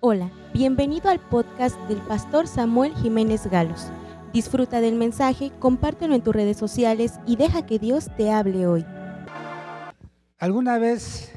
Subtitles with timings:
[0.00, 3.86] Hola, bienvenido al podcast del pastor Samuel Jiménez Galos.
[4.30, 8.84] Disfruta del mensaje, compártelo en tus redes sociales y deja que Dios te hable hoy.
[10.38, 11.32] ¿Alguna vez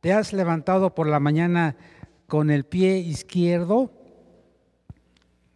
[0.00, 1.76] te has levantado por la mañana
[2.26, 3.92] con el pie izquierdo?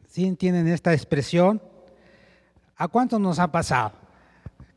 [0.06, 1.60] ¿Sí entienden esta expresión?
[2.76, 3.94] ¿A cuánto nos ha pasado?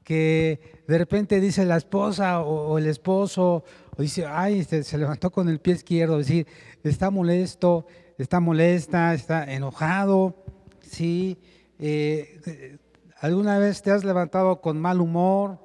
[0.04, 3.64] Que de repente dice la esposa o, el esposo,
[3.98, 6.48] o dice, ay, se, se levantó con el pie izquierdo, decir,
[6.84, 7.86] está molesto,
[8.18, 10.36] está molesta, está enojado,
[10.82, 11.37] ¿sí?
[11.79, 12.78] Eh,
[13.20, 15.60] ¿Alguna vez te has levantado con mal humor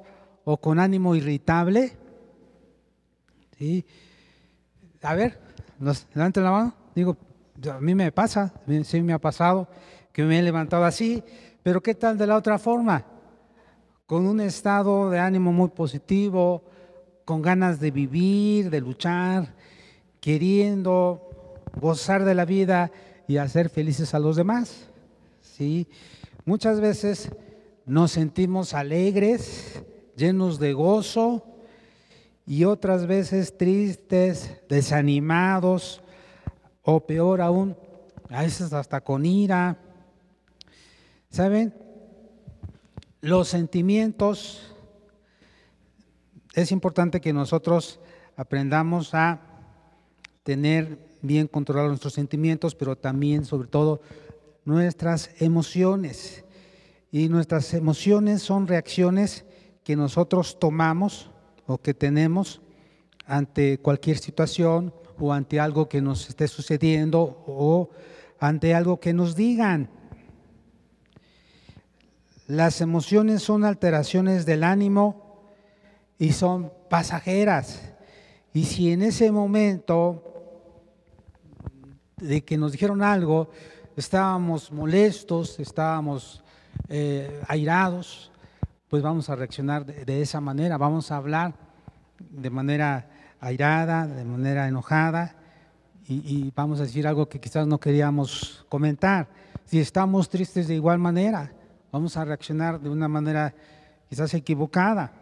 [0.44, 1.92] o con ánimo irritable?
[3.58, 3.84] ¿Sí?
[5.02, 5.38] A ver,
[6.14, 6.74] levanten la mano.
[6.94, 7.16] Digo,
[7.70, 8.52] a mí me pasa,
[8.84, 9.68] sí me ha pasado
[10.12, 11.22] que me he levantado así,
[11.62, 13.04] pero ¿qué tal de la otra forma?
[14.06, 16.64] Con un estado de ánimo muy positivo,
[17.30, 19.54] con ganas de vivir, de luchar,
[20.20, 22.90] queriendo gozar de la vida
[23.28, 24.88] y hacer felices a los demás.
[25.40, 25.86] ¿sí?
[26.44, 27.30] Muchas veces
[27.86, 29.80] nos sentimos alegres,
[30.16, 31.46] llenos de gozo,
[32.48, 36.02] y otras veces tristes, desanimados,
[36.82, 37.76] o peor aún,
[38.28, 39.78] a veces hasta con ira.
[41.30, 41.72] ¿Saben?
[43.20, 44.69] Los sentimientos,
[46.54, 48.00] es importante que nosotros
[48.36, 49.40] aprendamos a
[50.42, 54.00] tener bien controlados nuestros sentimientos, pero también, sobre todo,
[54.64, 56.44] nuestras emociones.
[57.12, 59.44] Y nuestras emociones son reacciones
[59.84, 61.30] que nosotros tomamos
[61.66, 62.62] o que tenemos
[63.26, 67.90] ante cualquier situación o ante algo que nos esté sucediendo o
[68.38, 69.90] ante algo que nos digan.
[72.46, 75.29] Las emociones son alteraciones del ánimo
[76.20, 77.80] y son pasajeras.
[78.52, 80.22] Y si en ese momento
[82.18, 83.50] de que nos dijeron algo,
[83.96, 86.44] estábamos molestos, estábamos
[86.90, 88.30] eh, airados,
[88.88, 91.54] pues vamos a reaccionar de, esa manera, vamos a hablar
[92.18, 93.08] de manera
[93.40, 95.36] airada, de manera enojada,
[96.06, 99.28] y, vamos a decir algo que quizás no queríamos comentar.
[99.64, 101.52] Si estamos tristes de igual manera,
[101.92, 103.54] vamos a reaccionar de una manera
[104.08, 105.19] quizás equivocada.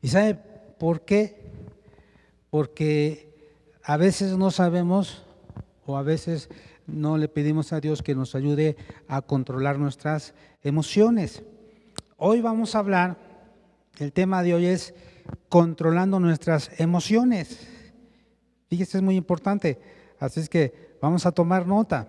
[0.00, 0.38] ¿Y sabe
[0.78, 1.40] por qué?
[2.50, 5.24] Porque a veces no sabemos
[5.86, 6.48] o a veces
[6.86, 8.76] no le pedimos a Dios que nos ayude
[9.08, 11.42] a controlar nuestras emociones.
[12.16, 13.18] Hoy vamos a hablar,
[13.98, 14.94] el tema de hoy es
[15.48, 17.66] controlando nuestras emociones.
[18.68, 19.80] Fíjese, es muy importante,
[20.20, 22.08] así es que vamos a tomar nota.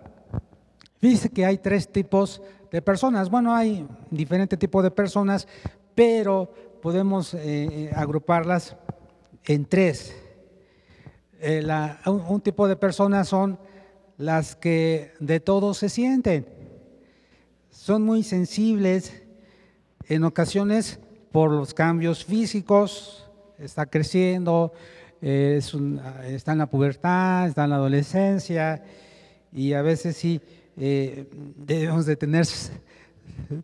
[0.99, 2.41] Fíjese que hay tres tipos
[2.71, 3.29] de personas.
[3.29, 5.47] Bueno, hay diferentes tipos de personas,
[5.95, 8.75] pero podemos eh, eh, agruparlas
[9.45, 10.15] en tres.
[11.39, 11.65] Eh,
[12.05, 13.59] un tipo de personas son
[14.17, 16.45] las que de todo se sienten.
[17.69, 19.23] Son muy sensibles
[20.07, 20.99] en ocasiones
[21.31, 24.73] por los cambios físicos, está creciendo,
[25.21, 28.83] está en la pubertad, está en la adolescencia
[29.53, 30.41] y a veces sí
[30.75, 32.45] debemos de tener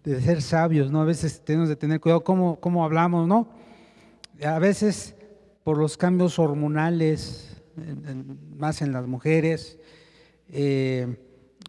[0.03, 1.01] de ser sabios, ¿no?
[1.01, 3.47] A veces tenemos de tener cuidado cómo, cómo hablamos, ¿no?
[4.43, 5.15] A veces
[5.63, 7.55] por los cambios hormonales,
[8.57, 9.79] más en las mujeres,
[10.49, 11.17] eh,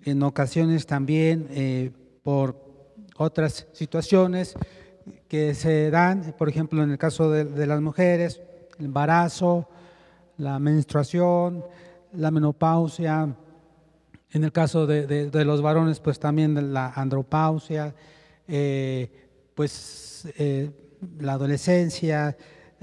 [0.05, 1.91] en ocasiones también eh,
[2.22, 2.62] por
[3.16, 4.55] otras situaciones
[5.28, 8.41] que se dan, por ejemplo, en el caso de, las mujeres,
[8.78, 9.69] el embarazo,
[10.37, 11.65] la menstruación,
[12.12, 13.34] la menopausia,
[14.33, 17.95] en el caso de, los varones, pues también la andropausia,
[18.49, 19.11] eh,
[19.55, 20.29] pues
[21.19, 22.37] la adolescencia,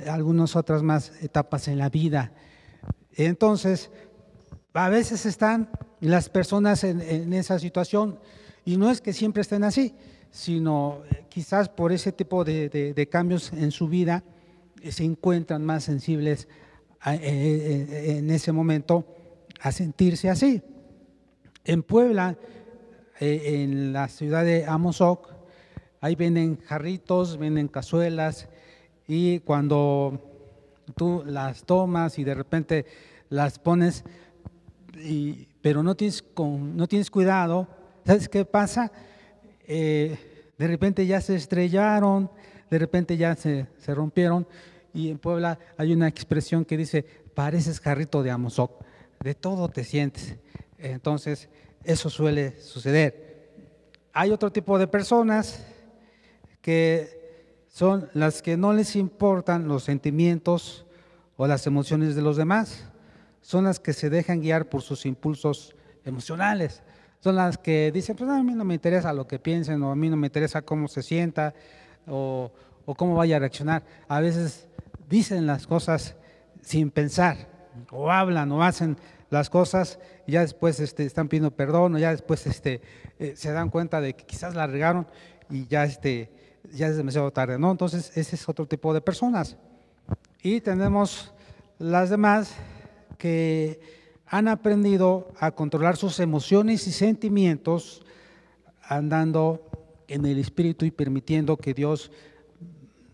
[0.07, 2.31] algunas otras más etapas en la vida.
[3.15, 3.91] Entonces,
[4.73, 8.19] a veces están las personas en, esa situación
[8.65, 9.93] y no es que siempre estén así,
[10.31, 14.23] sino eh, quizás por ese tipo de, cambios en su vida
[14.81, 16.47] eh, se encuentran más sensibles
[17.05, 19.05] eh, en ese momento
[19.61, 20.61] a sentirse así.
[21.65, 22.35] En Puebla,
[23.21, 25.29] en la ciudad de Amozoc,
[26.01, 28.49] ahí venden jarritos, venden cazuelas
[29.07, 30.19] y cuando
[30.97, 32.85] tú las tomas y de repente
[33.29, 34.03] las pones,
[35.61, 37.69] pero no tienes, no tienes cuidado,
[38.05, 38.91] ¿sabes qué pasa?
[39.65, 40.17] Eh,
[40.57, 42.29] de repente ya se estrellaron,
[42.69, 44.45] de repente ya se, se, rompieron
[44.93, 48.83] y en Puebla hay una expresión que dice, pareces jarrito de Amozoc,
[49.21, 50.35] de todo te sientes.
[50.83, 51.49] Entonces,
[51.83, 53.49] eso suele suceder.
[54.13, 55.65] Hay otro tipo de personas
[56.61, 60.85] que son las que no les importan los sentimientos
[61.35, 62.85] o las emociones de los demás
[63.43, 65.75] son las que se dejan guiar por sus impulsos
[66.05, 66.81] emocionales.
[67.19, 69.95] Son las que dicen, pues a mí no me interesa lo que piensen o a
[69.95, 71.53] mí no me interesa cómo se sienta
[72.07, 72.51] o,
[72.97, 73.83] cómo vaya a reaccionar.
[74.07, 74.67] A veces
[75.09, 76.15] dicen las cosas
[76.61, 77.49] sin pensar
[77.91, 78.97] o hablan o hacen
[79.33, 82.81] las cosas y ya después este, están pidiendo perdón o ya después este,
[83.19, 85.07] eh, se dan cuenta de que quizás la regaron
[85.49, 86.31] y ya, este,
[86.71, 87.57] ya es demasiado tarde.
[87.59, 87.71] ¿no?
[87.71, 89.57] Entonces ese es otro tipo de personas.
[90.41, 91.33] Y tenemos
[91.79, 92.53] las demás
[93.17, 93.79] que
[94.27, 98.05] han aprendido a controlar sus emociones y sentimientos
[98.81, 99.67] andando
[100.07, 102.11] en el Espíritu y permitiendo que Dios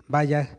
[0.07, 0.57] vaya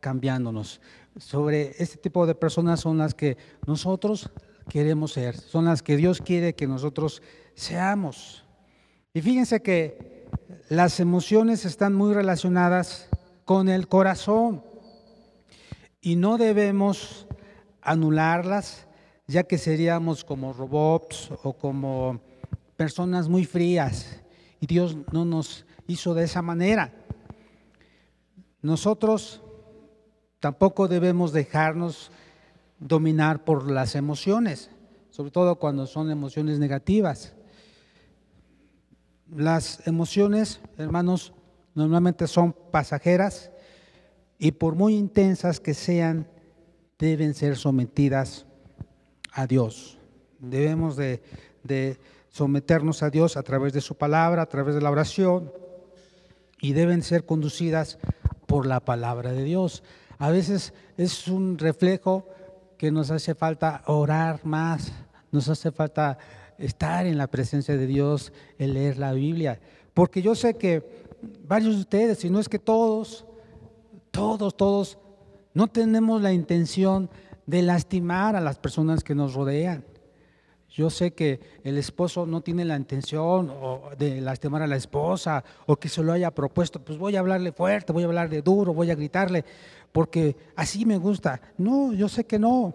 [0.00, 0.80] cambiándonos.
[1.18, 3.36] Sobre este tipo de personas son las que
[3.66, 4.30] nosotros
[4.68, 7.22] queremos ser, son las que Dios quiere que nosotros
[7.54, 8.44] seamos.
[9.14, 10.26] Y fíjense que
[10.68, 13.08] las emociones están muy relacionadas
[13.44, 14.64] con el corazón
[16.00, 17.26] y no debemos
[17.80, 18.86] anularlas,
[19.26, 22.20] ya que seríamos como robots o como
[22.76, 24.20] personas muy frías.
[24.60, 26.92] Y Dios no nos hizo de esa manera.
[28.62, 29.42] Nosotros
[30.40, 32.10] tampoco debemos dejarnos
[32.82, 34.70] dominar por las emociones,
[35.10, 37.34] sobre todo cuando son emociones negativas.
[39.34, 41.32] Las emociones, hermanos,
[41.74, 43.50] normalmente son pasajeras
[44.38, 46.26] y por muy intensas que sean,
[46.98, 48.46] deben ser sometidas
[49.32, 49.98] a Dios.
[50.38, 51.22] Debemos de,
[52.30, 55.52] someternos a Dios a través de su palabra, a través de la oración,
[56.60, 57.98] y deben ser conducidas
[58.46, 59.82] por la palabra de Dios.
[60.18, 62.28] A veces es un reflejo
[62.82, 64.92] que nos hace falta orar más,
[65.30, 66.18] nos hace falta
[66.58, 69.60] estar en la presencia de Dios, leer la Biblia.
[69.94, 71.04] Porque yo sé que
[71.46, 73.24] varios de ustedes, si no es que todos,
[74.10, 74.98] todos, todos,
[75.54, 77.08] no tenemos la intención
[77.46, 79.84] de lastimar a las personas que nos rodean.
[80.68, 83.52] Yo sé que el esposo no tiene la intención
[83.96, 87.52] de lastimar a la esposa o que se lo haya propuesto, pues voy a hablarle
[87.52, 89.44] fuerte, voy a hablarle duro, voy a gritarle,
[89.92, 91.40] porque así me gusta.
[91.58, 92.74] No, yo sé que no.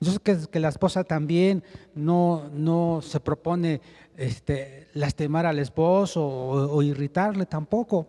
[0.00, 1.64] Yo sé que, la esposa también
[1.94, 3.80] no, no se propone
[4.16, 8.06] este, lastimar al esposo o, irritarle tampoco.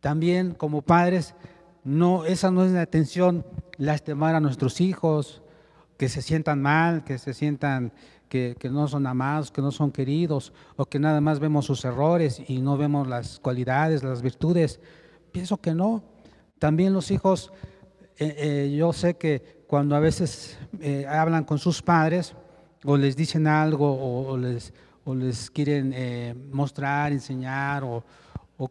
[0.00, 1.34] También como padres,
[1.82, 3.46] no, esa no es la intención
[3.78, 5.42] lastimar a nuestros hijos,
[5.96, 7.92] que se sientan mal, que se sientan
[8.28, 12.42] que, no son amados, que no son queridos, o que nada más vemos sus errores
[12.48, 14.80] y no vemos las cualidades, las virtudes.
[15.30, 16.02] Pienso que no.
[16.64, 17.52] También los hijos,
[18.16, 22.34] eh, eh, yo sé que cuando a veces eh, hablan con sus padres
[22.86, 23.84] o les dicen algo
[24.24, 25.94] o, les, quieren
[26.50, 28.02] mostrar, enseñar o,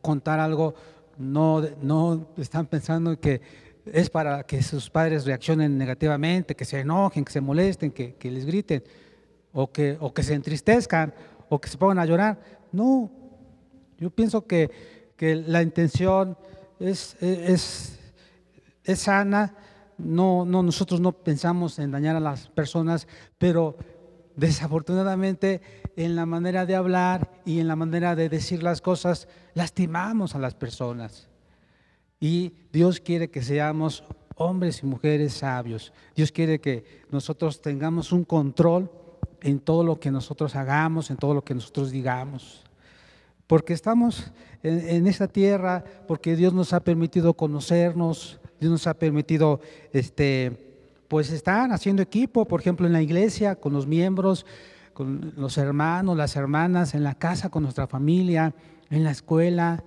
[0.01, 0.73] contar algo,
[1.19, 3.41] no, no están pensando que
[3.85, 8.43] es para que sus padres reaccionen negativamente, que se enojen, que se molesten, que, les
[8.47, 8.83] griten,
[9.53, 11.13] o que, o que se entristezcan,
[11.47, 12.39] o que se pongan a llorar.
[12.71, 13.11] No,
[13.99, 14.71] yo pienso que,
[15.15, 16.35] que la intención
[16.83, 17.99] es, es,
[18.83, 19.55] es sana,
[19.97, 23.07] no, no, nosotros no pensamos en dañar a las personas,
[23.37, 23.77] pero
[24.35, 25.61] desafortunadamente
[25.95, 30.39] en la manera de hablar y en la manera de decir las cosas, lastimamos a
[30.39, 31.29] las personas.
[32.19, 34.03] Y Dios quiere que seamos
[34.35, 35.93] hombres y mujeres sabios.
[36.15, 38.91] Dios quiere que nosotros tengamos un control
[39.41, 42.63] en todo lo que nosotros hagamos, en todo lo que nosotros digamos.
[43.47, 44.31] Porque estamos
[44.63, 49.59] en, esta tierra, porque Dios nos ha permitido conocernos, Dios nos ha permitido
[49.91, 50.75] este,
[51.07, 54.45] pues estar haciendo equipo, por ejemplo, en la iglesia, con los miembros,
[54.93, 58.53] con los hermanos, las hermanas, en la casa, con nuestra familia,
[58.89, 59.83] en la escuela,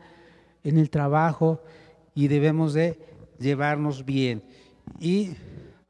[0.63, 1.63] en el trabajo
[2.15, 2.99] y debemos de
[3.39, 4.43] llevarnos bien.
[4.99, 5.37] Y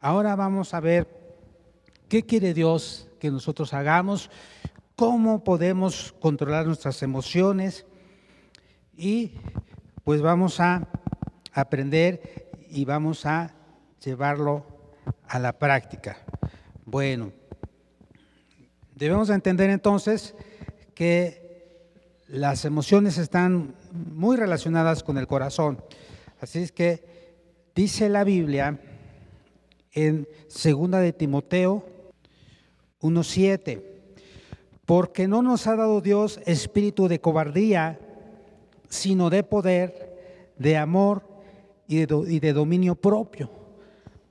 [0.01, 1.09] ahora vamos a ver
[2.09, 4.31] qué quiere Dios que nosotros hagamos,
[4.97, 7.85] cómo podemos controlar nuestras emociones
[8.97, 9.33] y
[10.05, 10.89] pues vamos a
[11.53, 13.55] aprender y vamos a
[14.03, 14.67] llevarlo
[15.29, 16.17] a la práctica.
[16.87, 17.33] Bueno,
[18.95, 20.35] debemos entender entonces
[20.95, 21.45] que
[22.27, 25.85] las emociones están muy relacionadas con el corazón.
[26.41, 27.35] Así es que
[27.75, 28.81] dice la Biblia
[29.93, 31.87] en segunda de Timoteo
[33.01, 33.96] 1:7,
[34.87, 37.99] porque no nos ha dado Dios espíritu de cobardía,
[38.89, 41.23] sino de poder, de amor
[41.89, 43.51] y de, dominio propio.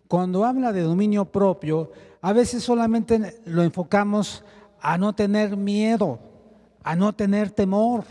[0.07, 4.43] Cuando habla de dominio propio, a veces solamente lo enfocamos
[4.79, 6.19] a no tener miedo,
[6.83, 8.05] a no tener temor,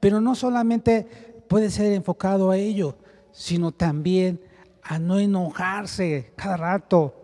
[0.00, 1.06] pero no solamente
[1.48, 2.96] puede ser enfocado a ello,
[3.30, 4.40] sino también
[4.82, 7.14] a no enojarse cada rato,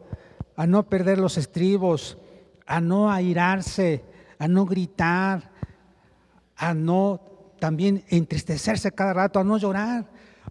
[0.55, 2.19] a no perder los estribos,
[2.67, 4.05] a no airarse,
[4.39, 5.51] a no gritar,
[6.57, 7.21] a no
[7.59, 10.07] también entristecerse cada rato, a no llorar.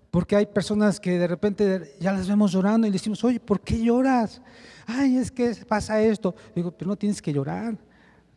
[0.10, 3.62] Porque hay personas que de repente ya las vemos llorando y le decimos, oye, ¿por
[3.62, 4.42] qué lloras?
[4.86, 6.36] Ay, es que pasa esto.
[6.56, 7.78] Digo, pero no tienes que llorar.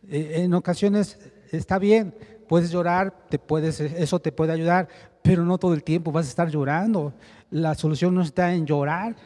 [0.09, 1.19] Eh, en ocasiones
[1.51, 2.15] está bien,
[2.49, 4.89] puedes llorar, te puedes, eso te puede ayudar,
[5.23, 7.13] pero no todo el tiempo vas a estar llorando.
[7.51, 9.17] La solución no está en llorar,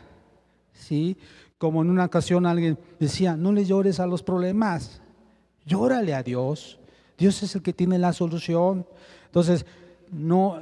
[0.73, 1.17] ¿sí?
[1.59, 5.03] Como en una ocasión alguien decía, no le llores a los problemas,
[5.71, 6.79] llórale a Dios.
[7.17, 8.85] Dios es el que tiene la solución.
[9.27, 9.65] Entonces,
[10.11, 10.61] no,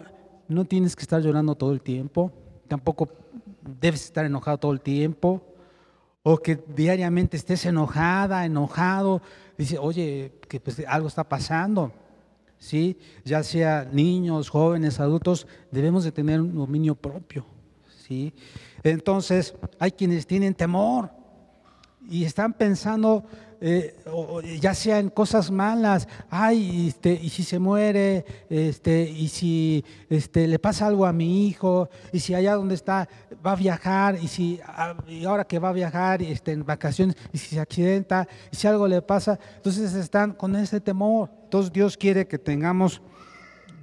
[0.49, 2.31] no tienes que estar llorando todo el tiempo,
[2.69, 3.09] tampoco
[3.81, 5.43] debes estar enojado todo el tiempo,
[6.23, 9.23] o que diariamente estés enojada, enojado,
[9.57, 11.91] dice, oye, que pues algo está pasando.
[12.59, 12.99] ¿Sí?
[13.25, 17.47] Ya sea niños, jóvenes, adultos, debemos de tener un dominio propio.
[18.05, 18.35] ¿sí?
[18.83, 21.09] Entonces, hay quienes tienen temor
[22.11, 23.25] y están pensando,
[23.61, 23.97] eh,
[24.61, 30.47] ya sea en cosas malas, ay, este, y si se muere, este, y si este,
[30.47, 33.09] le pasa algo a mi hijo, y si allá donde está
[33.45, 34.61] va a viajar, y si
[35.09, 38.67] y ahora que va a viajar este, en vacaciones, y si se accidenta, y si
[38.69, 41.31] algo le pasa, entonces están con ese temor.
[41.45, 43.03] Entonces Dios quiere que tengamos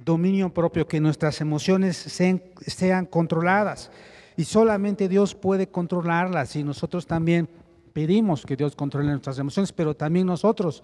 [0.04, 3.90] dominio propio, que nuestras emociones sean, sean controladas.
[4.36, 7.48] Y solamente Dios puede controlarlas y nosotros también
[7.96, 10.82] pedimos que Dios controle nuestras emociones, pero también nosotros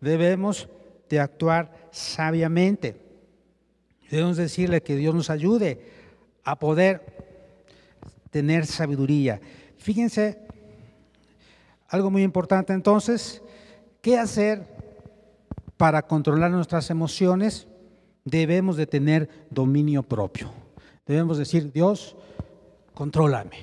[0.00, 0.68] debemos
[1.10, 3.00] de actuar sabiamente.
[4.08, 5.84] Debemos decirle que Dios nos ayude
[6.44, 7.02] a poder
[8.30, 9.40] tener sabiduría.
[9.76, 10.38] Fíjense,
[11.88, 13.42] algo muy importante entonces,
[14.00, 14.64] ¿qué hacer
[15.76, 17.66] para controlar nuestras emociones?
[18.24, 20.52] Debemos de tener dominio propio.
[21.06, 22.14] Debemos decir, Dios,
[22.94, 23.56] contrólame.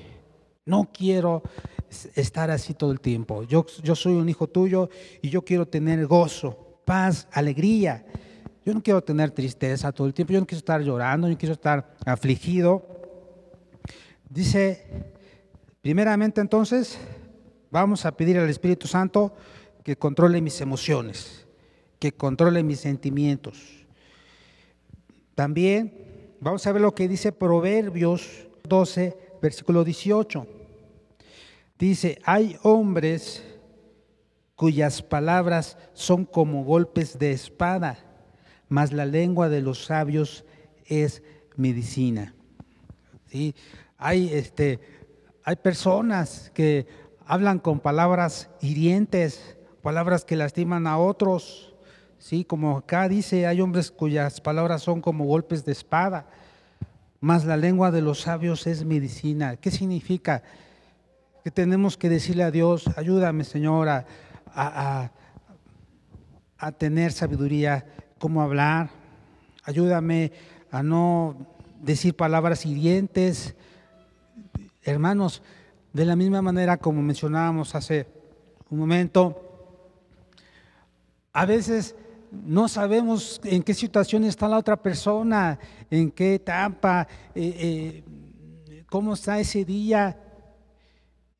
[0.66, 1.42] No quiero
[2.14, 3.42] estar así todo el tiempo.
[3.42, 4.88] Yo, yo soy un hijo tuyo
[5.20, 8.04] y yo quiero tener gozo, paz, alegría.
[8.64, 11.38] Yo no quiero tener tristeza todo el tiempo, yo no quiero estar llorando, yo no
[11.38, 12.86] quiero estar afligido.
[14.28, 14.84] Dice,
[15.80, 16.98] primeramente entonces,
[17.70, 19.34] vamos a pedir al Espíritu Santo
[19.82, 21.46] que controle mis emociones,
[21.98, 23.86] que controle mis sentimientos.
[25.34, 30.59] También vamos a ver lo que dice Proverbios 12, versículo 18.
[31.80, 33.42] Dice, hay hombres
[34.54, 37.98] cuyas palabras son como golpes de espada,
[38.68, 40.44] mas la lengua de los sabios
[40.84, 41.22] es
[41.56, 42.34] medicina.
[43.28, 43.54] ¿Sí?
[43.96, 44.78] Hay, este,
[45.42, 46.86] hay personas que
[47.24, 51.74] hablan con palabras hirientes, palabras que lastiman a otros.
[52.18, 52.44] ¿sí?
[52.44, 56.26] Como acá dice, hay hombres cuyas palabras son como golpes de espada,
[57.20, 59.56] mas la lengua de los sabios es medicina.
[59.56, 60.42] ¿Qué significa?
[61.42, 64.06] Que tenemos que decirle a Dios, ayúdame Señor a,
[64.54, 65.10] a,
[66.72, 67.86] tener sabiduría,
[68.18, 68.90] cómo hablar,
[69.64, 70.32] ayúdame
[70.70, 71.36] a no
[71.80, 73.54] decir palabras hirientes.
[74.82, 75.42] Hermanos,
[75.92, 78.06] de la misma manera como mencionábamos hace
[78.68, 79.46] un momento,
[81.32, 81.94] a veces
[82.30, 85.58] no sabemos en qué situación está la otra persona,
[85.90, 88.04] en qué etapa, eh,
[88.68, 90.16] eh, cómo está ese día.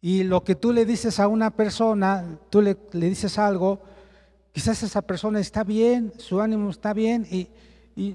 [0.01, 3.81] Y lo que tú le dices a una persona, tú le, dices algo,
[4.53, 7.49] quizás esa persona está bien, su ánimo está bien y,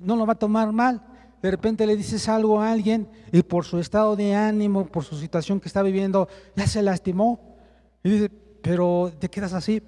[0.02, 1.02] no lo va a tomar mal.
[1.44, 5.16] De repente le dices algo a alguien y por su estado de ánimo, por su
[5.16, 7.56] situación que está viviendo, ya se lastimó.
[8.04, 8.32] Y dice,
[8.64, 9.84] pero te quedas así,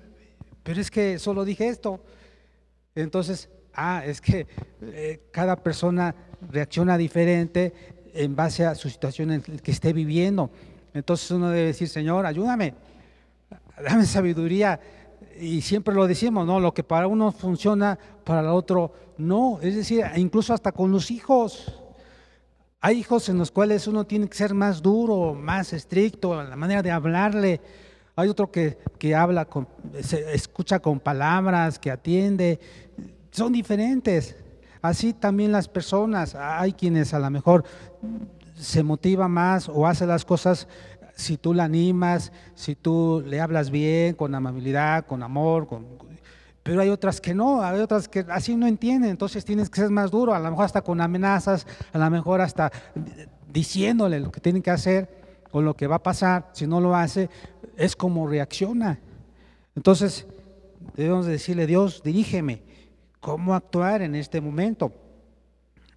[0.62, 2.00] pero es que solo dije esto.
[2.94, 4.46] Entonces, ah, es que
[4.82, 6.14] eh, cada persona
[6.52, 7.74] reacciona diferente
[8.14, 10.52] en base a su situación en que esté viviendo.
[10.94, 12.74] Entonces uno debe decir, Señor, ayúdame,
[13.84, 14.80] dame sabiduría.
[15.40, 16.60] Y siempre lo decimos, ¿no?
[16.60, 19.60] Lo que para uno funciona, para el otro no.
[19.62, 21.82] Es decir, incluso hasta con los hijos.
[22.80, 26.56] Hay hijos en los cuales uno tiene que ser más duro, más estricto, en la
[26.56, 27.62] manera de hablarle.
[28.16, 29.68] Hay otro que, que habla, con,
[30.02, 32.60] se escucha con palabras, que atiende.
[33.32, 34.36] Son diferentes.
[34.82, 36.36] Así también las personas.
[36.36, 37.64] Hay quienes a lo mejor
[38.58, 40.68] se motiva más o hace las cosas
[41.16, 45.68] si tú la animas, si tú le hablas bien, con amabilidad, con amor,
[46.62, 49.90] pero hay otras que no, hay otras que así no entienden, entonces tienes que ser
[49.90, 52.72] más duro, a lo mejor hasta con amenazas, a lo mejor hasta
[53.52, 55.10] diciéndole lo que tienen que hacer
[55.52, 57.30] o lo que va a pasar, si no lo hace,
[57.78, 59.00] es como reacciona.
[59.76, 60.28] Entonces,
[60.96, 62.62] debemos decirle, Dios, dirígeme,
[63.20, 64.92] ¿cómo actuar en este momento?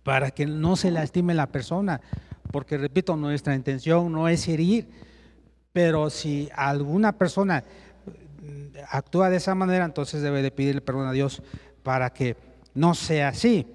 [0.03, 2.01] Para que no se lastime la persona,
[2.53, 4.89] porque repito, nuestra intención no es herir,
[5.73, 7.63] Pero si alguna persona
[8.43, 11.43] mm, actúa de esa manera, entonces debe de pedirle perdón a Dios
[11.85, 12.37] para que
[12.75, 13.67] no sea así.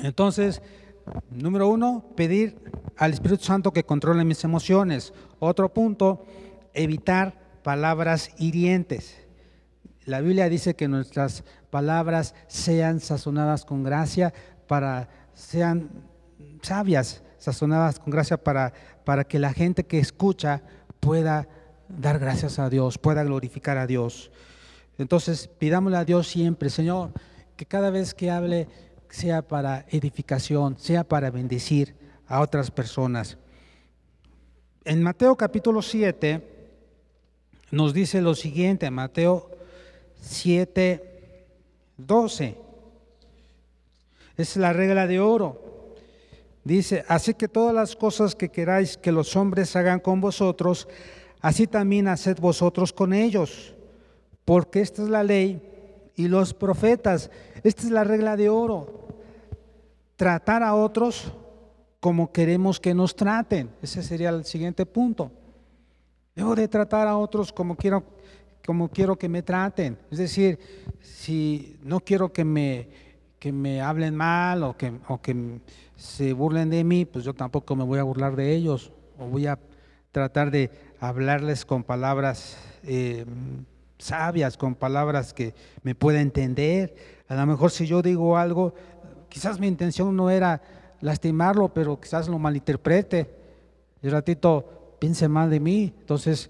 [0.00, 0.60] Entonces,
[1.30, 2.58] número uno, pedir
[2.96, 5.14] al Espíritu Santo que controle mis emociones.
[5.38, 6.26] Otro punto,
[6.74, 9.16] evitar palabras hirientes.
[10.04, 14.32] La Biblia dice que nuestras palabras sean sazonadas con gracia
[14.66, 15.90] para sean
[16.62, 17.22] sabias,
[17.54, 18.72] sazonadas con gracia para,
[19.04, 20.62] para que la gente que escucha
[21.00, 21.48] pueda
[21.88, 24.30] dar gracias a Dios, pueda glorificar a Dios.
[24.98, 27.12] Entonces, pidámosle a Dios siempre, Señor,
[27.56, 28.68] que cada vez que hable
[29.08, 31.94] sea para edificación, sea para bendecir
[32.26, 33.38] a otras personas.
[34.84, 36.42] En Mateo capítulo 7
[37.70, 39.50] nos dice lo siguiente, Mateo
[40.20, 41.46] 7,
[41.96, 42.56] 12.
[44.36, 45.68] Es la regla de oro.
[46.68, 50.86] Dice, así que todas las cosas que queráis que los hombres hagan con vosotros,
[51.40, 53.74] así también haced vosotros con ellos,
[54.44, 55.62] porque esta es la ley
[56.14, 57.30] y los profetas.
[57.62, 59.08] Esta es la regla de oro.
[60.16, 61.32] Tratar a otros
[62.00, 63.70] como queremos que nos traten.
[63.80, 65.32] Ese sería el siguiente punto.
[66.36, 68.04] Debo de tratar a otros como quiero,
[68.66, 69.96] como quiero que me traten.
[70.10, 70.58] Es decir,
[71.00, 72.88] si no quiero que me,
[73.38, 75.60] que me hablen mal o que, o que
[75.98, 78.92] se burlen de mí, pues yo tampoco me voy a burlar de ellos.
[79.18, 79.58] O voy a
[80.12, 83.26] tratar de hablarles con palabras eh,
[83.98, 86.94] sabias, con palabras que me pueda entender.
[87.28, 88.74] A lo mejor si yo digo algo,
[89.28, 90.62] quizás mi intención no era
[91.00, 93.34] lastimarlo, pero quizás lo malinterprete.
[94.00, 96.48] Y ratito piense mal de mí, entonces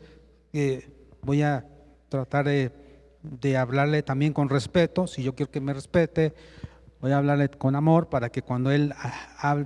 [0.52, 0.88] eh,
[1.22, 1.66] voy a
[2.10, 6.34] tratar de, hablarle también con respeto, si yo quiero que me respete,
[7.00, 8.94] voy a hablarle con amor para que cuando él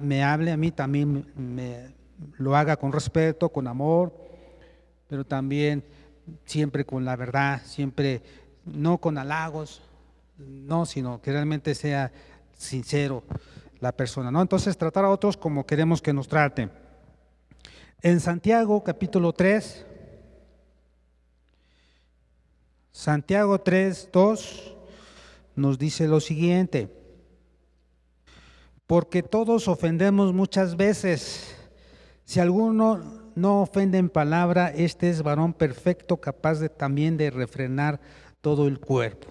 [0.01, 1.93] me hable a mí también me,
[2.39, 4.13] lo haga con respeto, con amor,
[5.09, 5.85] pero también
[6.45, 8.23] siempre con la verdad, siempre
[8.65, 9.83] no con halagos,
[10.39, 12.13] no, sino que realmente sea
[12.57, 13.23] sincero
[13.81, 14.41] la persona, ¿no?
[14.41, 16.71] Entonces tratar a otros como queremos que nos traten.
[18.01, 19.87] En Santiago capítulo 3,
[22.93, 24.77] Santiago 3, 2
[25.57, 27.02] nos dice lo siguiente,
[28.93, 31.57] porque todos ofendemos muchas veces.
[32.27, 38.01] Si alguno no ofende en palabra, este es varón perfecto, capaz también de refrenar
[38.43, 39.29] todo el cuerpo.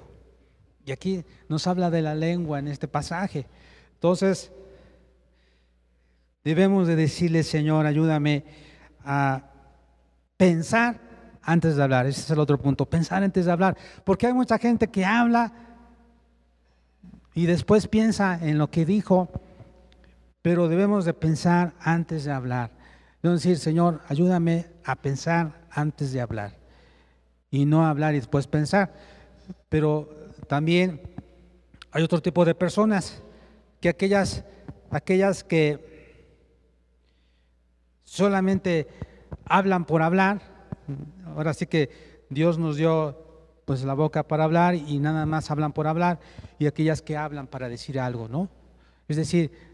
[0.83, 3.45] Y aquí nos habla de la lengua en este pasaje.
[3.93, 4.51] Entonces,
[6.43, 8.45] Debemos de decirle, Señor, ayúdame
[9.05, 9.43] a
[10.37, 10.99] pensar
[11.43, 12.07] antes de hablar.
[12.07, 13.77] Ese es el otro punto, pensar antes de hablar.
[14.03, 15.53] Porque hay mucha gente que habla
[17.35, 19.29] y después piensa en lo que dijo,
[20.41, 22.71] pero debemos de pensar antes de hablar.
[23.21, 26.57] Debemos decir, Señor, ayúdame a pensar antes de hablar.
[27.51, 28.93] Y no hablar y después pensar.
[29.69, 30.09] Pero
[30.47, 31.01] también
[31.91, 33.21] hay otro tipo de personas,
[33.79, 34.43] que aquellas,
[34.89, 36.25] aquellas que
[38.03, 38.87] solamente
[39.45, 40.41] hablan por hablar.
[41.25, 43.17] Ahora sí que Dios nos dio
[43.65, 46.19] pues la boca para hablar y nada más hablan por hablar
[46.59, 48.49] y aquellas que hablan para decir algo, ¿no?
[49.07, 49.70] Es decir,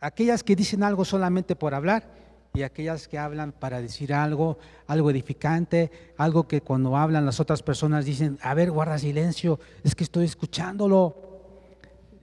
[0.00, 2.14] aquellas que dicen algo solamente por hablar
[2.54, 7.62] y aquellas que hablan para decir algo, algo edificante, algo que cuando hablan las otras
[7.62, 11.26] personas dicen, a ver, guarda silencio, es que estoy escuchándolo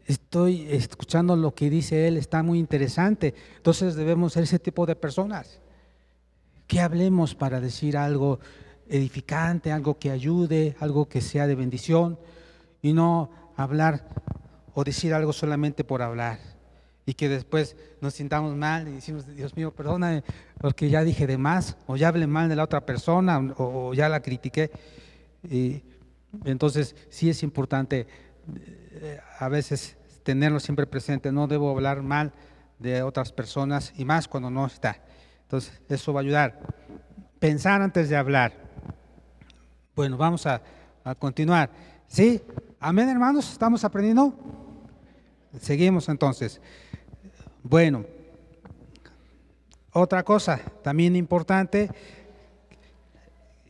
[0.06, 3.34] estoy escuchando lo que dice él, está muy interesante.
[3.58, 5.60] Entonces debemos ser ese tipo de personas.
[6.68, 8.40] Que hablemos para decir algo
[8.90, 12.20] edificante, algo que ayude, algo que sea de bendición
[12.82, 14.10] y no hablar
[14.74, 16.53] o decir algo solamente por hablar
[17.06, 20.24] y que después nos sintamos mal y decimos, Dios mío, perdóname
[20.60, 24.08] porque ya dije de más o ya hablé mal de la otra persona o, ya
[24.10, 24.72] la critiqué.
[25.50, 25.84] Y
[26.46, 28.08] entonces sí es importante
[28.94, 31.32] eh, a veces tenerlo siempre presente.
[31.32, 32.32] No debo hablar mal
[32.80, 35.02] de otras personas y más cuando no está.
[35.44, 36.60] Entonces, eso va a ayudar.
[37.40, 38.54] Pensar antes de hablar.
[39.96, 40.62] Bueno, vamos a,
[41.04, 41.70] a continuar.
[42.08, 42.42] ¿Sí?
[42.80, 43.52] Amén, hermanos.
[43.52, 44.34] ¿Estamos aprendiendo?
[45.60, 46.60] Seguimos entonces.
[47.64, 48.06] Bueno,
[49.94, 51.90] otra cosa también importante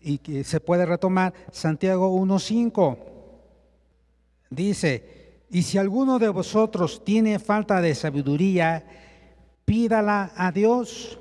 [0.01, 3.13] y que se puede retomar, Santiago 1.5
[4.55, 8.85] Dice, y si alguno de vosotros tiene falta de sabiduría,
[9.65, 11.17] pídala a Dios,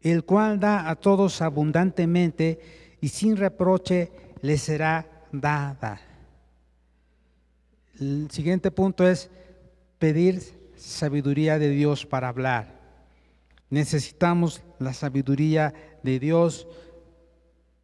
[0.00, 6.00] el cual da a todos abundantemente y sin reproche le será dada.
[8.00, 9.30] El siguiente punto es
[10.00, 12.80] pedir sabiduría de Dios para hablar.
[13.70, 16.66] Necesitamos la sabiduría de Dios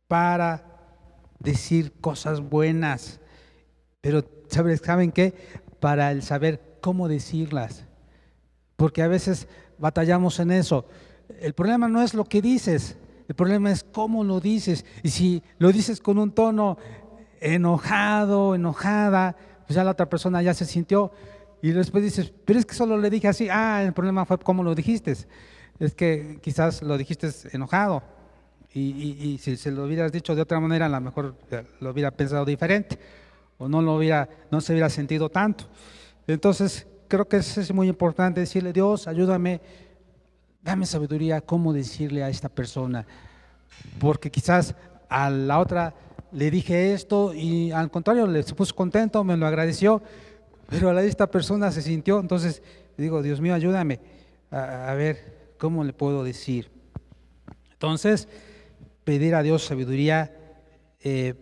[0.07, 0.65] para
[1.39, 3.21] decir cosas buenas,
[4.01, 5.35] pero ¿saben qué?
[5.81, 7.85] Para el saber cómo decirlas,
[8.77, 10.87] porque a veces batallamos en eso.
[11.41, 12.97] El problema no es lo que dices,
[13.29, 14.85] el problema es cómo lo dices.
[15.03, 16.79] Y si lo dices con un tono
[17.41, 21.13] enojado, enojada, pues ya la otra persona ya se sintió.
[21.61, 24.62] Y después dices, pero es que solo le dije así, ah, el problema fue cómo
[24.62, 25.16] lo dijiste.
[25.79, 28.03] Es que quizás lo dijiste enojado.
[28.75, 31.35] Y, si se lo hubieras dicho de otra manera, a lo mejor
[31.81, 32.99] lo hubiera pensado diferente.
[33.57, 35.64] O no, lo hubiera, no se hubiera sentido tanto.
[36.27, 39.61] Entonces, creo que es muy importante decirle, Dios, ayúdame,
[40.62, 43.05] dame sabiduría cómo decirle a esta persona.
[43.99, 44.77] Porque quizás
[45.09, 45.94] a la otra
[46.31, 50.03] le dije esto y al contrario, le se puso contento, me lo agradeció,
[50.69, 52.63] pero a esta persona se sintió, entonces
[52.97, 54.01] digo, Dios mío, ayúdame
[54.51, 56.71] a, ver cómo le puedo decir.
[57.73, 58.29] Entonces,
[59.05, 60.35] pedir a Dios sabiduría
[61.01, 61.35] eh,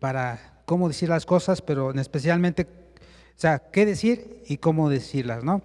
[0.00, 5.62] para cómo decir las cosas, pero especialmente, o sea, qué decir y cómo decirlas, ¿no?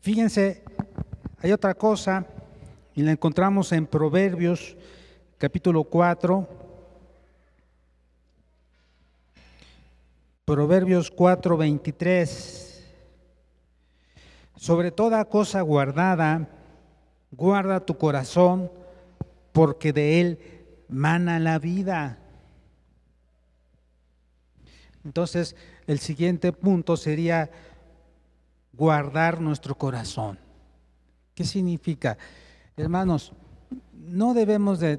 [0.00, 0.62] Fíjense,
[1.38, 2.26] hay otra cosa,
[2.94, 4.76] y la encontramos en Proverbios
[5.38, 6.48] capítulo 4,
[10.46, 12.86] Proverbios 4, 23.
[14.54, 16.48] Sobre toda cosa guardada,
[17.32, 18.70] guarda tu corazón,
[19.50, 20.38] porque de él
[20.88, 22.20] mana la vida.
[25.04, 25.56] Entonces,
[25.88, 27.50] el siguiente punto sería
[28.72, 30.38] guardar nuestro corazón.
[31.34, 32.18] ¿Qué significa?
[32.76, 33.32] Hermanos,
[34.06, 34.96] no debemos de,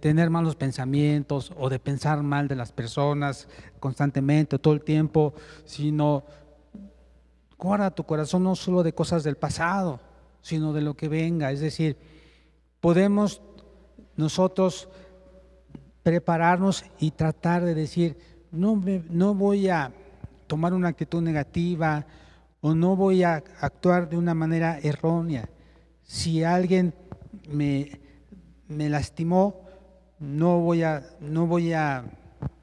[0.00, 3.48] tener malos pensamientos o de pensar mal de las personas
[3.80, 6.24] constantemente, todo el tiempo, sino
[7.58, 10.00] guarda tu corazón no solo de cosas del pasado,
[10.42, 11.50] sino de lo que venga.
[11.50, 11.96] Es decir,
[12.80, 13.40] podemos
[14.16, 14.88] nosotros
[16.02, 18.18] prepararnos y tratar de decir,
[18.50, 19.92] no, no voy a
[20.46, 22.04] tomar una actitud negativa
[22.60, 25.48] o no voy a actuar de una manera errónea.
[26.02, 26.92] Si alguien
[27.48, 28.01] me
[28.68, 29.60] me lastimó,
[30.18, 32.04] no voy a, no voy a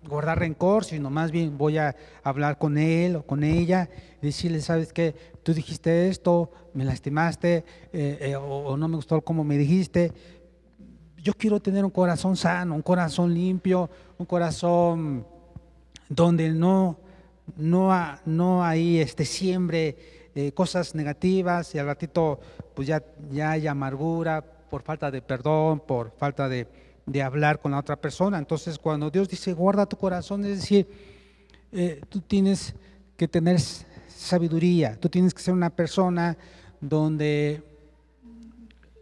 [0.07, 3.89] guardar rencor, sino más bien voy a hablar con él o con ella,
[4.21, 9.43] decirle, sabes qué, tú dijiste esto, me lastimaste, eh, eh, o, no me gustó como
[9.43, 10.11] me dijiste.
[11.17, 15.27] Yo quiero tener un corazón sano, un corazón limpio, un corazón
[16.07, 16.97] donde no,
[17.57, 17.91] no,
[18.25, 19.97] no hay este, siempre
[20.33, 22.39] eh, cosas negativas y al ratito
[22.73, 26.67] pues ya, ya hay amargura, por falta de perdón, por falta de,
[27.23, 28.37] hablar con la otra persona.
[28.37, 30.87] Entonces, cuando Dios dice, guarda tu corazón, es decir,
[31.71, 32.75] eh, tú tienes
[33.17, 33.59] que tener
[34.07, 36.37] sabiduría, tú tienes que ser una persona
[36.79, 37.63] donde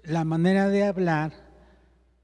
[0.04, 1.34] la manera de hablar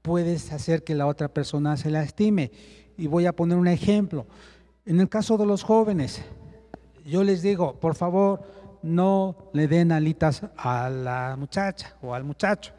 [0.00, 2.50] puedes hacer que la otra persona se lastime.
[2.96, 4.26] Y voy a poner un ejemplo.
[4.86, 6.22] En el caso de los jóvenes,
[7.04, 8.42] yo les digo, por favor,
[8.82, 12.72] no le den alitas a la muchacha o al muchacho.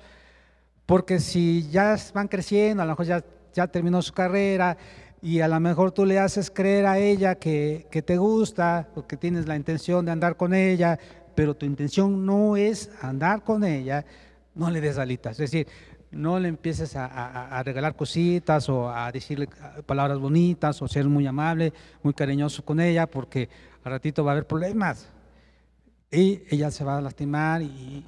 [0.86, 4.78] Porque si ya van creciendo, a lo mejor ya, terminó su carrera
[5.22, 9.18] y a lo mejor tú le haces creer a ella que, te gusta o que
[9.18, 11.00] tienes la intención de andar con ella,
[11.34, 14.06] pero tu intención no es andar con ella,
[14.54, 15.40] no le des alitas.
[15.40, 15.68] Es decir,
[16.12, 19.50] no le empieces a, a, regalar cositas o a decirle
[19.86, 23.50] palabras bonitas o ser muy amable, muy cariñoso con ella, porque
[23.84, 25.10] al ratito va a haber problemas
[26.12, 28.06] y ella se va a lastimar y,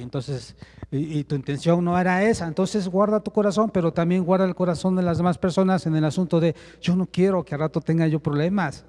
[0.00, 0.56] entonces
[0.90, 4.96] y, tu intención no era esa, entonces guarda tu corazón, pero también guarda el corazón
[4.96, 8.06] de las demás personas en el asunto de yo no quiero que al rato tenga
[8.06, 8.84] yo problemas.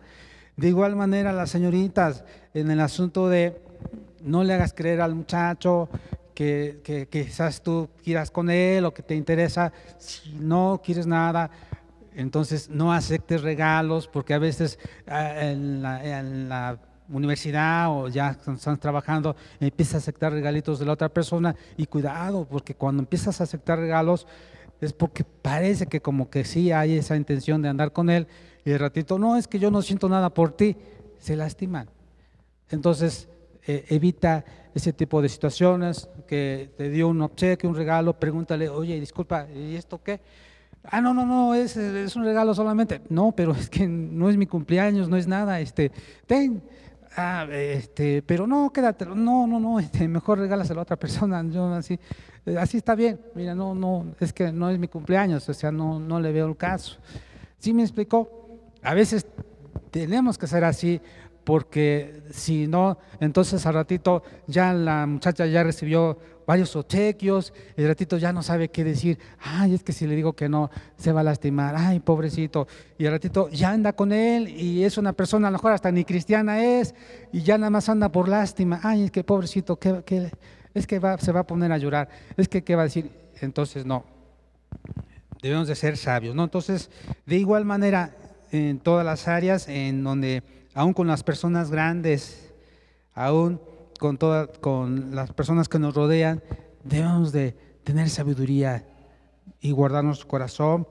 [0.55, 3.61] De igual manera las señoritas en el asunto de
[4.21, 5.89] no le hagas creer al muchacho
[6.33, 11.49] que, que, quizás tú quieras con él o que te interesa, si no quieres nada,
[12.13, 16.79] entonces no aceptes regalos porque a veces ah, en la
[17.11, 22.45] universidad o ya están trabajando, empiezas a aceptar regalitos de la otra persona y cuidado,
[22.45, 24.27] porque cuando empiezas a aceptar regalos
[24.81, 28.27] es porque parece que como que sí hay esa intención de andar con él
[28.63, 30.77] y de ratito, no, es que yo no siento nada por ti,
[31.17, 31.89] se lastiman.
[32.69, 33.27] Entonces,
[33.65, 38.99] eh, evita ese tipo de situaciones, que te dio un obsequio, un regalo, pregúntale, oye,
[38.99, 40.21] disculpa, ¿y esto qué?
[40.83, 43.01] Ah, no, no, no, es, es un regalo solamente.
[43.09, 45.59] No, pero es que no es mi cumpleaños, no es nada.
[45.59, 45.91] Este,
[46.25, 46.61] ten,
[47.15, 51.73] ah, este, pero no, quédate, no, no, no, este, mejor regálaselo a otra persona, yo
[51.73, 51.99] así,
[52.45, 55.71] eh, así está bien, mira, no, no, es que no es mi cumpleaños, o sea,
[55.71, 56.97] no, no le veo el caso.
[57.57, 58.47] ¿Sí me explicó?
[58.81, 59.25] A veces
[59.91, 61.01] tenemos que ser así
[61.49, 68.19] porque si no, entonces al ratito ya la muchacha ya recibió varios obsequios, el ratito
[68.19, 71.21] ya no sabe qué decir, ay, es que si le digo que no, se va
[71.21, 72.67] a lastimar, ay, pobrecito,
[72.99, 75.91] y el ratito ya anda con él y es una persona, a lo mejor hasta
[75.91, 76.93] ni cristiana es,
[77.31, 80.31] y ya nada más anda por lástima, ay, es que pobrecito, ¿qué,
[80.75, 83.09] es que va, se va a poner a llorar, es que qué va a decir,
[83.41, 84.05] entonces no,
[85.41, 86.43] debemos de ser sabios, ¿no?
[86.43, 86.91] Entonces,
[87.25, 88.13] de igual manera,
[88.51, 90.43] en todas las áreas en donde,
[90.79, 92.53] aún con las personas grandes,
[93.13, 93.59] aún
[93.99, 96.41] con, todas, con las personas que nos rodean,
[96.85, 97.51] debemos de
[97.83, 98.87] tener sabiduría
[99.59, 100.87] y guardar nuestro corazón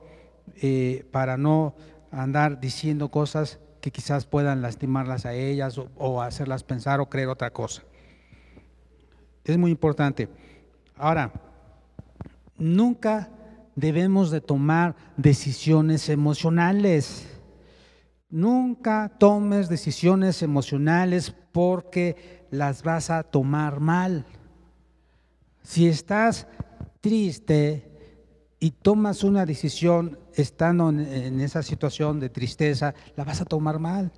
[0.61, 1.73] eh, para no
[2.11, 7.29] andar diciendo cosas que quizás puedan lastimarlas a ellas o, o, hacerlas pensar o creer
[7.29, 7.81] otra cosa.
[9.43, 10.29] Es muy importante.
[10.97, 11.31] Ahora,
[12.59, 13.31] nunca
[13.75, 17.38] debemos de tomar decisiones emocionales.
[18.29, 24.23] Nunca tomes decisiones emocionales porque las vas a tomar mal.
[25.63, 26.45] Si estás
[27.01, 27.89] triste
[28.59, 34.11] y tomas una decisión estando en, esa situación de tristeza, la vas a tomar mal.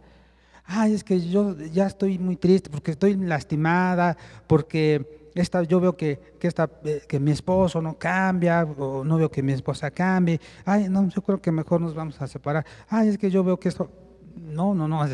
[0.65, 5.95] Ay, es que yo ya estoy muy triste porque estoy lastimada, porque esta, yo veo
[5.95, 9.89] que, que, esta, eh, que mi esposo no cambia, o no veo que mi esposa
[9.89, 10.41] cambie.
[10.65, 12.65] Ay, no, yo creo que mejor nos vamos a separar.
[12.89, 13.89] Ay, es que yo veo que esto...
[14.36, 15.06] No, no, no,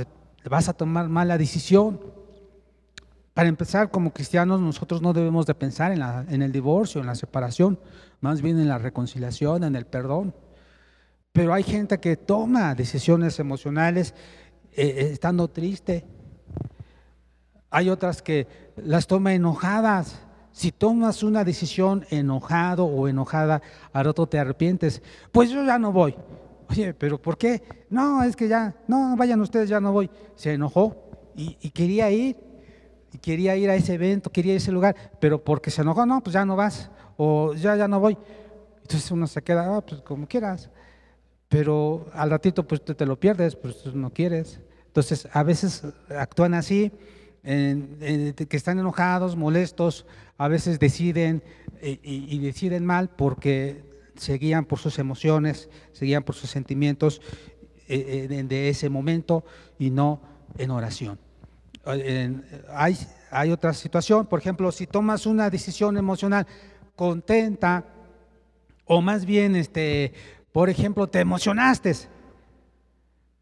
[0.49, 1.99] vas a tomar mala decisión.
[3.33, 7.15] Para empezar, como cristianos, nosotros no debemos de pensar en, la, el divorcio, en la
[7.15, 7.79] separación,
[8.19, 10.33] más bien en la reconciliación, en el perdón.
[11.31, 14.15] Pero hay gente que toma decisiones emocionales
[14.71, 16.03] eh, eh, estando triste.
[17.69, 20.19] Hay otras que las toma enojadas.
[20.51, 23.61] Si tomas una decisión enojado o enojada,
[23.93, 25.03] al rato te arrepientes.
[25.31, 26.15] Pues yo ya no voy.
[26.69, 27.63] Oye, pero ¿por qué?
[27.89, 30.09] No, es que ya, no, vayan ustedes, ya no voy.
[30.35, 30.95] Se enojó
[31.35, 32.35] y, y quería ir
[33.21, 36.21] quería ir a ese evento, quería ir a ese lugar, pero porque se enojó, no,
[36.21, 38.17] pues ya no vas, o ya, ya no voy.
[38.81, 40.69] Entonces uno se queda, ah, pues como quieras,
[41.49, 44.59] pero al ratito pues te, lo pierdes, pues no quieres.
[44.87, 46.91] Entonces a veces actúan así,
[47.43, 50.05] que están enojados, molestos,
[50.37, 51.43] a veces deciden
[51.81, 53.83] eh, y, deciden mal porque
[54.17, 57.21] se guían por sus emociones, se guían por sus sentimientos
[57.87, 59.43] eh, eh, de ese momento
[59.79, 60.21] y no
[60.57, 61.19] en oración.
[62.73, 62.97] Hay,
[63.31, 66.45] hay otra situación, por ejemplo, si tomas una decisión emocional
[66.95, 67.85] contenta,
[68.85, 70.13] o más bien, este,
[70.51, 71.93] por ejemplo, te emocionaste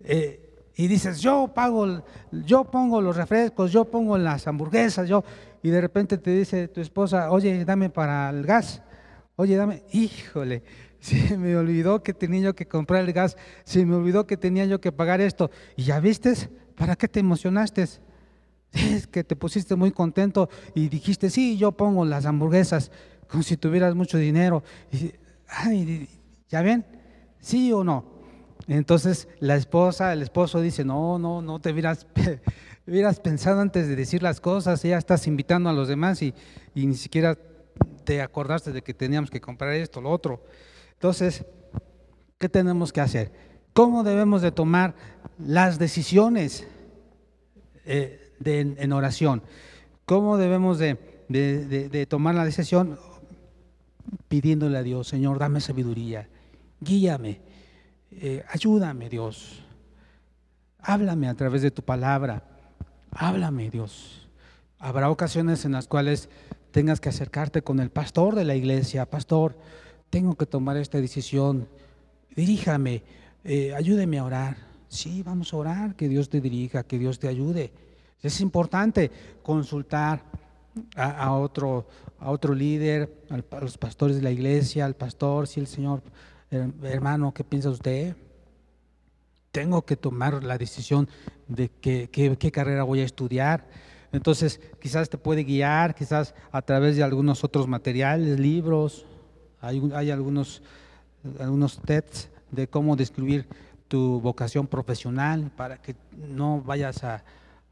[0.02, 5.24] eh, y dices, yo pago, yo pongo los refrescos, yo pongo las hamburguesas, yo,
[5.64, 8.82] y de repente te dice tu esposa, oye, dame para el gas,
[9.36, 10.64] oye, dame, híjole,
[11.00, 14.66] se me olvidó que tenía yo que comprar el gas, se me olvidó que tenía
[14.66, 17.86] yo que pagar esto, y ya vistes, ¿para qué te emocionaste?
[18.76, 22.92] es que te pusiste muy contento y dijiste, sí, yo pongo las hamburguesas
[23.30, 24.64] como si tuvieras mucho dinero.
[24.92, 25.14] Y,
[25.48, 26.08] ay,
[26.50, 26.86] ¿ya ven?
[27.40, 28.06] ¿Sí o no?
[28.68, 32.08] Entonces la esposa, el esposo dice, no, no, no te hubieras,
[32.88, 36.34] hubieras pensado antes de decir las cosas, ya estás invitando a los demás y
[36.74, 37.38] ni siquiera
[38.06, 40.44] te acordaste de que teníamos que comprar esto, lo otro.
[40.94, 41.44] Entonces,
[42.38, 43.32] ¿qué tenemos que hacer?
[43.74, 44.96] ¿Cómo debemos de tomar
[45.38, 46.68] las decisiones?
[47.86, 49.44] Eh, en oración.
[50.06, 53.00] ¿Cómo debemos de, tomar la decisión?
[54.28, 56.28] Pidiéndole a Dios, Señor, dame sabiduría,
[56.80, 57.42] guíame,
[58.12, 59.64] eh, ayúdame Dios,
[60.80, 62.44] háblame a través de tu palabra,
[63.12, 64.28] háblame Dios.
[64.78, 66.30] Habrá ocasiones en las cuales
[66.76, 69.58] tengas que acercarte con el pastor de la iglesia, pastor,
[70.10, 71.70] tengo que tomar esta decisión,
[72.36, 73.02] diríjame,
[73.46, 74.58] eh, ayúdeme a orar.
[74.90, 77.72] Sí, vamos a orar, que Dios te dirija, que Dios te ayude.
[78.22, 79.10] Es importante
[79.42, 80.24] consultar
[80.98, 81.88] a, otro,
[82.20, 86.04] a otro líder, a los pastores de la iglesia, al pastor, si el Señor,
[86.84, 88.18] hermano, ¿qué piensa usted?
[89.54, 91.08] Tengo que tomar la decisión
[91.48, 93.66] de qué, qué, carrera voy a estudiar.
[94.16, 99.06] Entonces, quizás te puede guiar, quizás a través de algunos otros materiales, libros,
[99.62, 100.62] hay, algunos,
[101.40, 103.48] algunos TEDs de cómo describir
[103.88, 105.96] tu vocación profesional para que
[106.30, 107.24] no vayas a,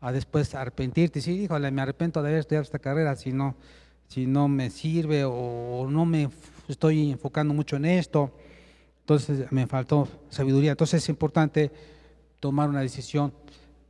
[0.02, 1.22] a después arrepentirte.
[1.22, 3.56] Sí, híjole, me arrepiento de haber estudiado esta carrera si no,
[4.08, 6.30] si no me sirve o no me
[6.68, 8.32] estoy enfocando mucho en esto.
[9.02, 10.72] Entonces me faltó sabiduría.
[10.72, 11.72] Entonces es importante
[12.40, 13.34] tomar una decisión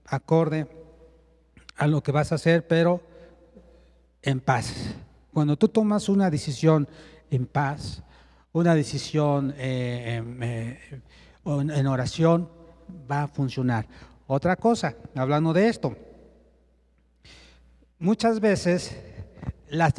[0.06, 0.68] acorde
[1.76, 3.02] a lo que vas a hacer, pero
[4.22, 4.96] en paz.
[5.34, 6.88] Cuando tú tomas una decisión
[7.30, 8.04] en paz,
[8.52, 11.02] una decisión eh, eh,
[11.46, 12.50] en oración,
[13.10, 13.88] va a funcionar.
[14.28, 15.96] Otra cosa, hablando de esto,
[18.00, 18.96] muchas veces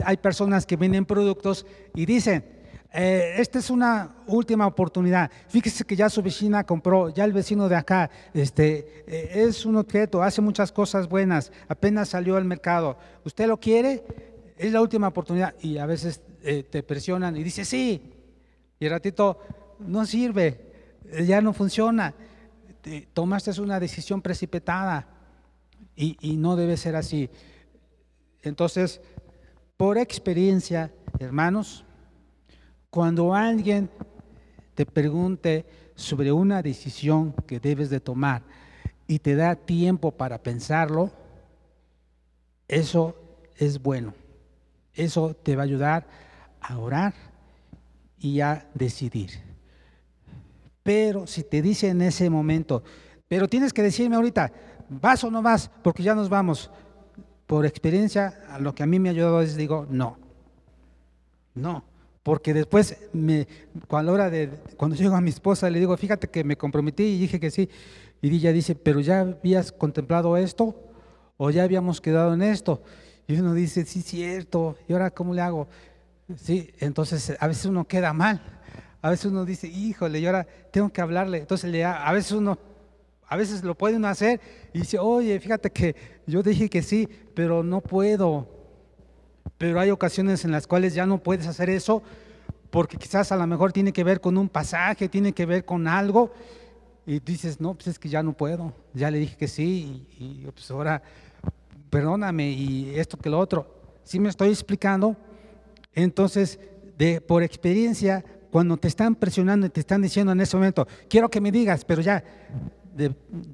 [0.04, 2.53] hay personas que venden productos y dicen,
[2.96, 5.28] eh, esta es una última oportunidad.
[5.48, 9.76] Fíjese que ya su vecina compró, ya el vecino de acá, este, eh, es un
[9.76, 12.96] objeto, hace muchas cosas buenas, apenas salió al mercado.
[13.24, 14.04] ¿Usted lo quiere?
[14.56, 15.56] Es la última oportunidad.
[15.60, 18.12] Y a veces eh, te presionan y dice sí.
[18.78, 19.40] Y el ratito
[19.80, 20.60] no sirve,
[21.26, 22.14] ya no funciona.
[23.12, 25.08] tomaste una decisión precipitada
[25.96, 27.28] y, y no debe ser así.
[28.42, 29.00] Entonces,
[29.76, 31.84] por experiencia, hermanos,
[32.94, 33.90] cuando alguien
[34.76, 38.42] te pregunte sobre una decisión que debes de tomar
[39.08, 41.10] y te da tiempo para pensarlo,
[42.68, 43.16] eso
[43.56, 44.14] es bueno.
[44.92, 46.06] Eso te va a ayudar
[46.60, 47.14] a orar
[48.16, 49.40] y a decidir.
[50.84, 52.84] Pero si te dice en ese momento,
[53.26, 54.52] pero tienes que decirme ahorita,
[54.88, 55.68] ¿vas o no vas?
[55.82, 56.70] Porque ya nos vamos.
[57.48, 60.16] Por experiencia, lo que a mí me ha ayudado es digo, no,
[61.54, 61.92] no.
[62.24, 63.46] Porque después, me,
[63.86, 67.18] cuando, hora de, cuando llego a mi esposa, le digo, fíjate que me comprometí y
[67.18, 67.68] dije que sí.
[68.22, 70.74] Y ella dice, pero ya habías contemplado esto
[71.36, 72.82] o ya habíamos quedado en esto.
[73.26, 74.78] Y uno dice, sí, cierto.
[74.88, 75.68] ¿Y ahora cómo le hago?
[76.34, 78.40] Sí, entonces a veces uno queda mal.
[79.02, 81.36] A veces uno dice, híjole, y ahora tengo que hablarle.
[81.36, 82.58] Entonces le, a veces uno,
[83.28, 84.40] a veces lo puede uno hacer
[84.72, 85.94] y dice, oye, fíjate que
[86.26, 88.48] yo dije que sí, pero no puedo
[89.64, 92.02] pero hay ocasiones en las cuales ya no puedes hacer eso
[92.68, 95.88] porque quizás a lo mejor tiene que ver con un pasaje, tiene que ver con
[95.88, 96.34] algo,
[97.06, 100.46] y dices, no, pues es que ya no puedo, ya le dije que sí, y,
[100.52, 101.02] pues ahora
[101.88, 103.66] perdóname, y esto que lo otro.
[104.02, 105.16] Si me estoy explicando,
[105.94, 106.60] entonces,
[106.98, 111.30] de, por experiencia, cuando te están presionando y te están diciendo en ese momento, quiero
[111.30, 112.22] que me digas, pero ya,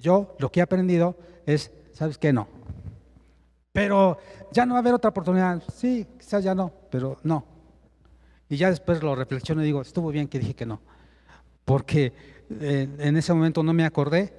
[0.01, 2.33] yo lo que he aprendido es, ¿sabes qué?
[2.33, 2.49] No,
[3.73, 4.19] pero
[4.53, 5.63] ya no va a haber otra oportunidad.
[5.75, 7.45] Sí, quizás ya no, pero no.
[8.49, 10.81] Y ya después lo reflexiono y digo, estuvo bien que dije que no.
[11.65, 12.13] Porque
[12.61, 14.35] eh, en ese momento no me acordé,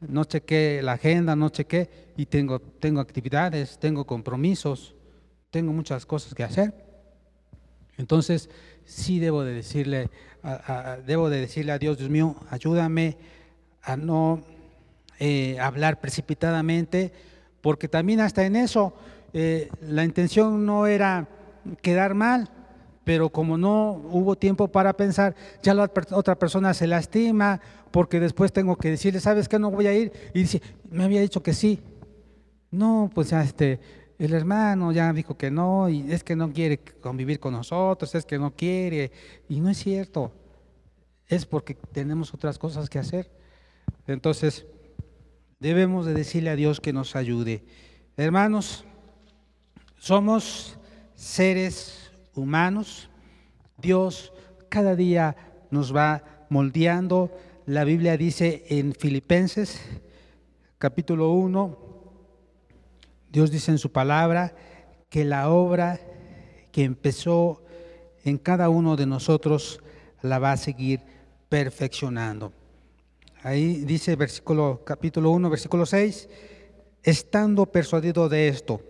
[0.00, 4.94] no chequé la agenda, no chequé y tengo, tengo actividades, tengo compromisos,
[5.50, 6.86] tengo muchas cosas que hacer.
[7.96, 8.50] Entonces,
[8.84, 10.10] sí debo de decirle,
[11.06, 13.16] debo de decirle a Dios, Dios mío, ayúdame
[13.82, 14.42] a no
[15.18, 17.12] eh, hablar precipitadamente,
[17.66, 18.94] porque también hasta en eso
[19.32, 21.26] eh, la intención no era
[21.82, 22.48] quedar mal,
[23.02, 28.52] pero como no hubo tiempo para pensar, ya la otra persona se lastima, porque después
[28.52, 29.58] tengo que decirle, ¿sabes qué?
[29.58, 30.12] No voy a ir.
[30.32, 31.80] Y dice, me había dicho que sí.
[32.70, 33.80] No, pues este,
[34.16, 38.24] el hermano ya dijo que no, y es que no quiere convivir con nosotros, es
[38.24, 39.10] que no quiere,
[39.48, 40.30] y no es cierto.
[41.26, 43.28] Es porque tenemos otras cosas que hacer.
[44.06, 44.66] Entonces,
[45.58, 47.64] debemos de decirle a Dios que nos ayude.
[48.16, 48.84] Hermanos,
[49.98, 50.78] somos
[51.14, 53.08] seres humanos.
[53.78, 54.32] Dios
[54.68, 55.36] cada día
[55.70, 57.30] nos va moldeando.
[57.66, 59.80] La Biblia dice en Filipenses
[60.78, 61.78] capítulo 1,
[63.30, 64.54] Dios dice en su palabra
[65.08, 65.98] que la obra
[66.70, 67.64] que empezó
[68.24, 69.80] en cada uno de nosotros
[70.22, 71.00] la va a seguir
[71.48, 72.52] perfeccionando.
[73.46, 76.28] Ahí dice versículo capítulo 1, versículo 6,
[77.04, 78.80] estando persuadido de esto,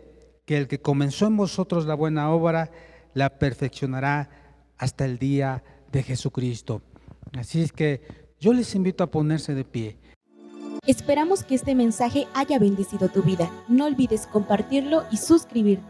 [0.47, 2.71] que el que comenzó en vosotros la buena obra,
[3.13, 4.31] la perfeccionará
[4.79, 6.81] hasta el día de Jesucristo.
[7.39, 8.01] Así es que
[8.41, 9.99] yo les invito a ponerse de pie.
[10.87, 13.51] Esperamos que este mensaje haya bendecido tu vida.
[13.69, 15.85] No olvides compartirlo y suscribirte.